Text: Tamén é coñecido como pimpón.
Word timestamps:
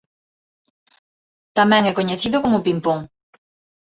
Tamén 1.57 1.83
é 1.91 1.91
coñecido 1.99 2.37
como 2.43 2.63
pimpón. 2.65 2.99